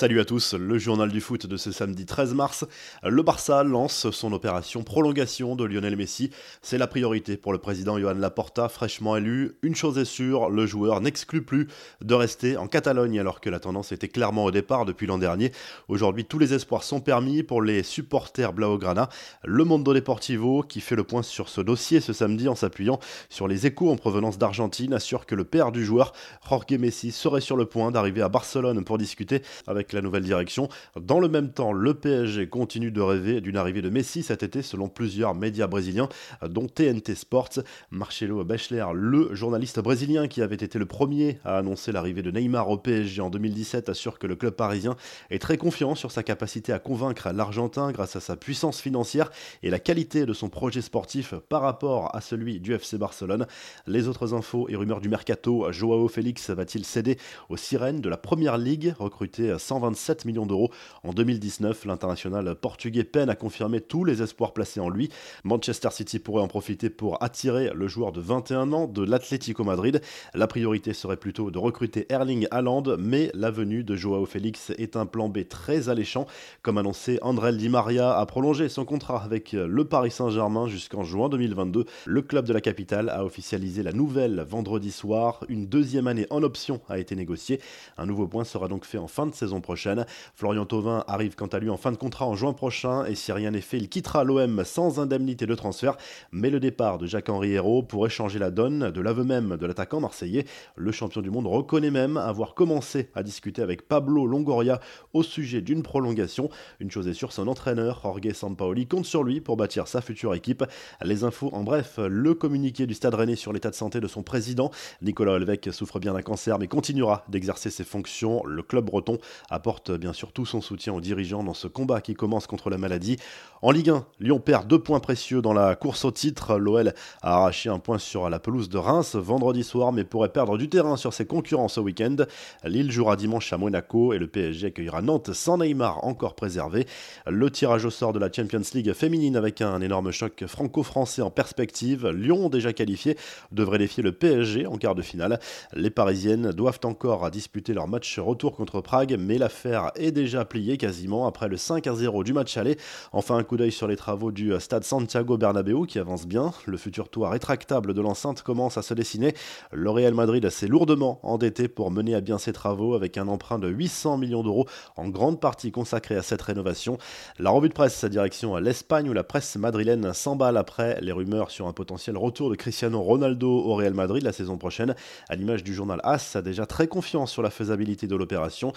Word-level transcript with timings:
Salut 0.00 0.18
à 0.18 0.24
tous, 0.24 0.54
le 0.54 0.78
journal 0.78 1.10
du 1.10 1.20
foot 1.20 1.44
de 1.44 1.58
ce 1.58 1.72
samedi 1.72 2.06
13 2.06 2.32
mars. 2.32 2.64
Le 3.02 3.22
Barça 3.22 3.62
lance 3.64 4.08
son 4.10 4.32
opération 4.32 4.82
prolongation 4.82 5.56
de 5.56 5.64
Lionel 5.66 5.94
Messi. 5.94 6.30
C'est 6.62 6.78
la 6.78 6.86
priorité 6.86 7.36
pour 7.36 7.52
le 7.52 7.58
président 7.58 7.98
Johan 7.98 8.14
Laporta, 8.14 8.70
fraîchement 8.70 9.18
élu. 9.18 9.58
Une 9.60 9.74
chose 9.74 9.98
est 9.98 10.06
sûre, 10.06 10.48
le 10.48 10.64
joueur 10.64 11.02
n'exclut 11.02 11.42
plus 11.42 11.68
de 12.00 12.14
rester 12.14 12.56
en 12.56 12.66
Catalogne 12.66 13.20
alors 13.20 13.42
que 13.42 13.50
la 13.50 13.60
tendance 13.60 13.92
était 13.92 14.08
clairement 14.08 14.46
au 14.46 14.50
départ 14.50 14.86
depuis 14.86 15.06
l'an 15.06 15.18
dernier. 15.18 15.52
Aujourd'hui, 15.88 16.24
tous 16.24 16.38
les 16.38 16.54
espoirs 16.54 16.82
sont 16.82 17.02
permis 17.02 17.42
pour 17.42 17.60
les 17.60 17.82
supporters 17.82 18.54
Blaugrana. 18.54 19.10
Le 19.44 19.64
Mondo 19.64 19.92
Deportivo, 19.92 20.62
qui 20.62 20.80
fait 20.80 20.96
le 20.96 21.04
point 21.04 21.22
sur 21.22 21.50
ce 21.50 21.60
dossier 21.60 22.00
ce 22.00 22.14
samedi 22.14 22.48
en 22.48 22.54
s'appuyant 22.54 23.00
sur 23.28 23.46
les 23.46 23.66
échos 23.66 23.90
en 23.90 23.96
provenance 23.96 24.38
d'Argentine, 24.38 24.94
assure 24.94 25.26
que 25.26 25.34
le 25.34 25.44
père 25.44 25.72
du 25.72 25.84
joueur, 25.84 26.14
Jorge 26.48 26.78
Messi, 26.78 27.12
serait 27.12 27.42
sur 27.42 27.58
le 27.58 27.66
point 27.66 27.90
d'arriver 27.90 28.22
à 28.22 28.30
Barcelone 28.30 28.82
pour 28.82 28.96
discuter 28.96 29.42
avec 29.66 29.89
la 29.92 30.02
nouvelle 30.02 30.24
direction. 30.24 30.68
Dans 31.00 31.20
le 31.20 31.28
même 31.28 31.52
temps, 31.52 31.72
le 31.72 31.94
PSG 31.94 32.48
continue 32.48 32.90
de 32.90 33.00
rêver 33.00 33.40
d'une 33.40 33.56
arrivée 33.56 33.82
de 33.82 33.90
Messi 33.90 34.22
cet 34.22 34.42
été 34.42 34.62
selon 34.62 34.88
plusieurs 34.88 35.34
médias 35.34 35.66
brésiliens, 35.66 36.08
dont 36.48 36.66
TNT 36.66 37.14
Sports. 37.14 37.60
Marcelo 37.90 38.44
Bechler, 38.44 38.86
le 38.94 39.34
journaliste 39.34 39.80
brésilien 39.80 40.28
qui 40.28 40.42
avait 40.42 40.54
été 40.54 40.78
le 40.78 40.86
premier 40.86 41.38
à 41.44 41.58
annoncer 41.58 41.92
l'arrivée 41.92 42.22
de 42.22 42.30
Neymar 42.30 42.68
au 42.68 42.78
PSG 42.78 43.20
en 43.20 43.30
2017, 43.30 43.88
assure 43.88 44.18
que 44.18 44.26
le 44.26 44.36
club 44.36 44.54
parisien 44.54 44.96
est 45.30 45.40
très 45.40 45.56
confiant 45.56 45.94
sur 45.94 46.10
sa 46.10 46.22
capacité 46.22 46.72
à 46.72 46.78
convaincre 46.78 47.30
l'Argentin 47.32 47.92
grâce 47.92 48.16
à 48.16 48.20
sa 48.20 48.36
puissance 48.36 48.80
financière 48.80 49.30
et 49.62 49.70
la 49.70 49.78
qualité 49.78 50.26
de 50.26 50.32
son 50.32 50.48
projet 50.48 50.82
sportif 50.82 51.34
par 51.48 51.62
rapport 51.62 52.14
à 52.14 52.20
celui 52.20 52.60
du 52.60 52.74
FC 52.74 52.98
Barcelone. 52.98 53.46
Les 53.86 54.08
autres 54.08 54.34
infos 54.34 54.68
et 54.68 54.76
rumeurs 54.76 55.00
du 55.00 55.08
mercato, 55.08 55.70
Joao 55.72 56.08
Félix 56.08 56.50
va-t-il 56.50 56.84
céder 56.84 57.18
aux 57.48 57.56
sirènes 57.56 58.00
de 58.00 58.08
la 58.08 58.16
Première 58.16 58.58
Ligue, 58.58 58.94
recruté 58.98 59.58
127 59.70 60.24
millions 60.24 60.46
d'euros. 60.46 60.72
En 61.04 61.12
2019, 61.12 61.84
l'international 61.84 62.56
portugais 62.56 63.04
peine 63.04 63.30
à 63.30 63.36
confirmer 63.36 63.80
tous 63.80 64.04
les 64.04 64.20
espoirs 64.20 64.52
placés 64.52 64.80
en 64.80 64.88
lui. 64.88 65.10
Manchester 65.44 65.90
City 65.92 66.18
pourrait 66.18 66.42
en 66.42 66.48
profiter 66.48 66.90
pour 66.90 67.22
attirer 67.22 67.70
le 67.72 67.86
joueur 67.86 68.10
de 68.10 68.20
21 68.20 68.72
ans 68.72 68.88
de 68.88 69.04
l'Atlético 69.04 69.62
Madrid. 69.62 70.00
La 70.34 70.48
priorité 70.48 70.92
serait 70.92 71.18
plutôt 71.18 71.52
de 71.52 71.58
recruter 71.58 72.06
Erling 72.08 72.48
Haaland, 72.50 72.82
mais 72.98 73.30
la 73.32 73.52
venue 73.52 73.84
de 73.84 73.94
Joao 73.94 74.26
Félix 74.26 74.72
est 74.76 74.96
un 74.96 75.06
plan 75.06 75.28
B 75.28 75.46
très 75.48 75.88
alléchant. 75.88 76.26
Comme 76.62 76.78
annoncé, 76.78 77.20
André 77.22 77.52
Di 77.52 77.68
Maria 77.68 78.18
a 78.18 78.26
prolongé 78.26 78.68
son 78.68 78.84
contrat 78.84 79.22
avec 79.22 79.52
le 79.52 79.84
Paris 79.84 80.10
Saint-Germain 80.10 80.66
jusqu'en 80.66 81.04
juin 81.04 81.28
2022. 81.28 81.84
Le 82.06 82.22
club 82.22 82.44
de 82.44 82.52
la 82.52 82.60
capitale 82.60 83.08
a 83.08 83.24
officialisé 83.24 83.84
la 83.84 83.92
nouvelle 83.92 84.44
vendredi 84.48 84.90
soir. 84.90 85.44
Une 85.48 85.66
deuxième 85.66 86.08
année 86.08 86.26
en 86.30 86.42
option 86.42 86.80
a 86.88 86.98
été 86.98 87.14
négociée. 87.14 87.60
Un 87.98 88.06
nouveau 88.06 88.26
point 88.26 88.42
sera 88.42 88.66
donc 88.66 88.84
fait 88.84 88.98
en 88.98 89.06
fin 89.06 89.28
de 89.28 89.34
saison 89.34 89.59
prochaine. 89.60 90.06
Florian 90.34 90.66
Thauvin 90.66 91.04
arrive 91.06 91.34
quant 91.34 91.46
à 91.46 91.58
lui 91.58 91.70
en 91.70 91.76
fin 91.76 91.92
de 91.92 91.96
contrat 91.96 92.26
en 92.26 92.34
juin 92.34 92.52
prochain 92.52 93.04
et 93.04 93.14
si 93.14 93.32
rien 93.32 93.50
n'est 93.50 93.60
fait, 93.60 93.78
il 93.78 93.88
quittera 93.88 94.24
l'OM 94.24 94.64
sans 94.64 95.00
indemnité 95.00 95.46
de 95.46 95.54
transfert. 95.54 95.96
Mais 96.32 96.50
le 96.50 96.60
départ 96.60 96.98
de 96.98 97.06
Jacques-Henri 97.06 97.52
Hérault 97.52 97.82
pourrait 97.82 98.10
changer 98.10 98.38
la 98.38 98.50
donne 98.50 98.90
de 98.90 99.00
l'aveu 99.00 99.24
même 99.24 99.56
de 99.56 99.66
l'attaquant 99.66 100.00
marseillais. 100.00 100.44
Le 100.76 100.92
champion 100.92 101.20
du 101.20 101.30
monde 101.30 101.46
reconnaît 101.46 101.90
même 101.90 102.16
avoir 102.16 102.54
commencé 102.54 103.10
à 103.14 103.22
discuter 103.22 103.62
avec 103.62 103.88
Pablo 103.88 104.26
Longoria 104.26 104.80
au 105.12 105.22
sujet 105.22 105.60
d'une 105.60 105.82
prolongation. 105.82 106.48
Une 106.80 106.90
chose 106.90 107.08
est 107.08 107.14
sûre, 107.14 107.32
son 107.32 107.48
entraîneur, 107.48 108.00
Jorge 108.02 108.32
Sampaoli, 108.32 108.86
compte 108.86 109.06
sur 109.06 109.24
lui 109.24 109.40
pour 109.40 109.56
bâtir 109.56 109.88
sa 109.88 110.00
future 110.00 110.34
équipe. 110.34 110.64
Les 111.02 111.24
infos 111.24 111.50
en 111.52 111.64
bref, 111.64 111.98
le 111.98 112.34
communiqué 112.34 112.86
du 112.86 112.94
Stade 112.94 113.14
Rennais 113.14 113.36
sur 113.36 113.52
l'état 113.52 113.70
de 113.70 113.74
santé 113.74 114.00
de 114.00 114.08
son 114.08 114.22
président. 114.22 114.70
Nicolas 115.02 115.32
Olvec 115.32 115.68
souffre 115.72 115.98
bien 115.98 116.12
d'un 116.12 116.22
cancer 116.22 116.58
mais 116.58 116.68
continuera 116.68 117.24
d'exercer 117.28 117.70
ses 117.70 117.84
fonctions. 117.84 118.44
Le 118.44 118.62
club 118.62 118.84
breton 118.84 119.18
apporte 119.50 119.90
bien 119.92 120.12
sûr 120.12 120.32
tout 120.32 120.46
son 120.46 120.60
soutien 120.60 120.92
aux 120.92 121.00
dirigeants 121.00 121.42
dans 121.42 121.54
ce 121.54 121.66
combat 121.66 122.00
qui 122.00 122.14
commence 122.14 122.46
contre 122.46 122.70
la 122.70 122.78
maladie. 122.78 123.16
En 123.62 123.72
Ligue 123.72 123.90
1, 123.90 124.06
Lyon 124.20 124.38
perd 124.38 124.66
deux 124.66 124.78
points 124.78 125.00
précieux 125.00 125.42
dans 125.42 125.52
la 125.52 125.76
course 125.76 126.04
au 126.04 126.10
titre. 126.10 126.56
L'OL 126.56 126.94
a 127.22 127.36
arraché 127.36 127.68
un 127.68 127.78
point 127.78 127.98
sur 127.98 128.30
la 128.30 128.38
pelouse 128.38 128.68
de 128.68 128.78
Reims 128.78 129.16
vendredi 129.16 129.64
soir, 129.64 129.92
mais 129.92 130.04
pourrait 130.04 130.30
perdre 130.30 130.56
du 130.56 130.68
terrain 130.68 130.96
sur 130.96 131.12
ses 131.12 131.26
concurrents 131.26 131.68
ce 131.68 131.80
week-end. 131.80 132.16
Lille 132.64 132.90
jouera 132.90 133.16
dimanche 133.16 133.52
à 133.52 133.58
Monaco 133.58 134.12
et 134.12 134.18
le 134.18 134.28
PSG 134.28 134.68
accueillera 134.68 135.02
Nantes 135.02 135.32
sans 135.32 135.58
Neymar 135.58 136.04
encore 136.04 136.34
préservé. 136.34 136.86
Le 137.26 137.50
tirage 137.50 137.84
au 137.84 137.90
sort 137.90 138.12
de 138.12 138.18
la 138.18 138.32
Champions 138.32 138.62
League 138.72 138.92
féminine 138.92 139.36
avec 139.36 139.60
un 139.60 139.80
énorme 139.80 140.10
choc 140.12 140.44
franco-français 140.46 141.22
en 141.22 141.30
perspective. 141.30 142.08
Lyon, 142.08 142.48
déjà 142.48 142.72
qualifié, 142.72 143.16
devrait 143.52 143.78
défier 143.78 144.02
le 144.02 144.12
PSG 144.12 144.66
en 144.66 144.76
quart 144.76 144.94
de 144.94 145.02
finale. 145.02 145.40
Les 145.74 145.90
Parisiennes 145.90 146.52
doivent 146.52 146.80
encore 146.84 147.30
disputer 147.30 147.74
leur 147.74 147.88
match 147.88 148.18
retour 148.18 148.54
contre 148.54 148.80
Prague, 148.80 149.16
mais 149.18 149.38
l'affaire 149.40 149.90
est 149.96 150.12
déjà 150.12 150.44
pliée 150.44 150.76
quasiment 150.76 151.26
après 151.26 151.48
le 151.48 151.56
5 151.56 151.86
à 151.86 151.94
0 151.94 152.22
du 152.24 152.32
match 152.32 152.56
aller. 152.56 152.76
Enfin, 153.12 153.36
un 153.36 153.42
coup 153.42 153.56
d'œil 153.56 153.72
sur 153.72 153.88
les 153.88 153.96
travaux 153.96 154.30
du 154.30 154.52
stade 154.60 154.84
Santiago 154.84 155.38
Bernabéu 155.38 155.86
qui 155.86 155.98
avance 155.98 156.26
bien. 156.26 156.52
Le 156.66 156.76
futur 156.76 157.08
toit 157.08 157.30
rétractable 157.30 157.94
de 157.94 158.00
l'enceinte 158.00 158.42
commence 158.42 158.76
à 158.76 158.82
se 158.82 158.94
dessiner. 158.94 159.34
Le 159.72 159.90
Real 159.90 160.14
Madrid 160.14 160.48
s'est 160.50 160.68
lourdement 160.68 161.20
endetté 161.22 161.68
pour 161.68 161.90
mener 161.90 162.14
à 162.14 162.20
bien 162.20 162.38
ses 162.38 162.52
travaux 162.52 162.94
avec 162.94 163.16
un 163.16 163.28
emprunt 163.28 163.58
de 163.58 163.68
800 163.68 164.18
millions 164.18 164.42
d'euros 164.42 164.66
en 164.96 165.08
grande 165.08 165.40
partie 165.40 165.72
consacré 165.72 166.16
à 166.16 166.22
cette 166.22 166.42
rénovation. 166.42 166.98
La 167.38 167.50
revue 167.50 167.70
de 167.70 167.74
presse 167.74 168.04
direction 168.04 168.54
à 168.54 168.60
l'Espagne 168.60 169.08
où 169.08 169.14
la 169.14 169.24
presse 169.24 169.56
madrilène 169.56 170.12
s'emballe 170.12 170.58
après 170.58 171.00
les 171.00 171.12
rumeurs 171.12 171.50
sur 171.50 171.66
un 171.66 171.72
potentiel 171.72 172.18
retour 172.18 172.50
de 172.50 172.56
Cristiano 172.56 173.00
Ronaldo 173.00 173.48
au 173.50 173.74
Real 173.74 173.94
Madrid 173.94 174.22
la 174.22 174.32
saison 174.32 174.58
prochaine. 174.58 174.94
À 175.30 175.34
l'image 175.34 175.64
du 175.64 175.72
journal 175.72 176.00
AS, 176.04 176.36
a 176.36 176.42
déjà 176.42 176.66
très 176.66 176.88
confiant 176.88 177.24
sur 177.24 177.40
la 177.40 177.48
faisabilité 177.48 178.06
de 178.06 178.16
l'opération. 178.16 178.74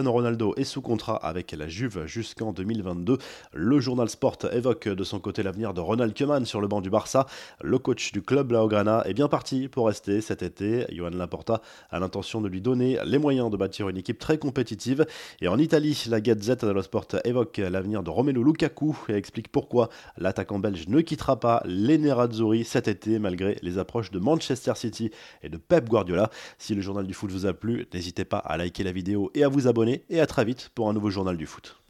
Ronaldo 0.00 0.54
est 0.56 0.64
sous 0.64 0.82
contrat 0.82 1.16
avec 1.16 1.52
la 1.52 1.68
Juve 1.68 2.06
jusqu'en 2.06 2.52
2022. 2.52 3.18
Le 3.52 3.80
journal 3.80 4.08
Sport 4.08 4.38
évoque 4.52 4.88
de 4.88 5.04
son 5.04 5.18
côté 5.18 5.42
l'avenir 5.42 5.74
de 5.74 5.80
Ronald 5.80 6.16
Koeman 6.16 6.44
sur 6.44 6.60
le 6.60 6.68
banc 6.68 6.80
du 6.80 6.90
Barça. 6.90 7.26
Le 7.62 7.78
coach 7.78 8.12
du 8.12 8.22
club 8.22 8.52
Laograna 8.52 9.02
est 9.06 9.14
bien 9.14 9.28
parti 9.28 9.68
pour 9.68 9.86
rester 9.86 10.20
cet 10.20 10.42
été. 10.42 10.86
Johan 10.92 11.10
Laporta 11.10 11.60
a 11.90 11.98
l'intention 11.98 12.40
de 12.40 12.48
lui 12.48 12.60
donner 12.60 12.98
les 13.04 13.18
moyens 13.18 13.50
de 13.50 13.56
bâtir 13.56 13.88
une 13.88 13.96
équipe 13.96 14.18
très 14.18 14.38
compétitive. 14.38 15.06
Et 15.40 15.48
en 15.48 15.58
Italie, 15.58 16.04
la 16.08 16.20
Gazette 16.20 16.64
dello 16.64 16.82
Sport 16.82 17.08
évoque 17.24 17.58
l'avenir 17.58 18.02
de 18.02 18.10
Romelu 18.10 18.44
Lukaku 18.44 18.96
et 19.08 19.14
explique 19.14 19.48
pourquoi 19.48 19.88
l'attaquant 20.18 20.58
belge 20.58 20.86
ne 20.88 21.00
quittera 21.00 21.40
pas 21.40 21.62
les 21.64 21.98
cet 22.64 22.88
été 22.88 23.18
malgré 23.18 23.56
les 23.62 23.78
approches 23.78 24.10
de 24.10 24.18
Manchester 24.18 24.72
City 24.74 25.10
et 25.42 25.48
de 25.48 25.56
Pep 25.56 25.88
Guardiola. 25.88 26.30
Si 26.58 26.74
le 26.74 26.82
journal 26.82 27.06
du 27.06 27.14
foot 27.14 27.30
vous 27.30 27.46
a 27.46 27.52
plu, 27.52 27.86
n'hésitez 27.92 28.24
pas 28.24 28.38
à 28.38 28.56
liker 28.56 28.84
la 28.84 28.92
vidéo 28.92 29.30
et 29.34 29.44
à 29.44 29.48
vous 29.48 29.66
et 29.88 30.20
à 30.20 30.26
très 30.26 30.44
vite 30.44 30.70
pour 30.74 30.88
un 30.88 30.92
nouveau 30.92 31.10
journal 31.10 31.36
du 31.36 31.46
foot. 31.46 31.76